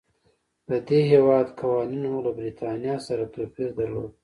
د 0.69 0.71
دې 0.87 0.99
هېواد 1.11 1.47
قوانینو 1.59 2.13
له 2.25 2.31
برېټانیا 2.37 2.95
سره 3.07 3.23
توپیر 3.33 3.69
درلود. 3.79 4.11